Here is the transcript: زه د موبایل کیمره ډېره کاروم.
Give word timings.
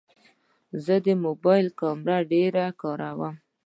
زه 0.85 0.95
د 1.05 1.07
موبایل 1.25 1.67
کیمره 1.79 2.17
ډېره 2.31 2.65
کاروم. 2.81 3.35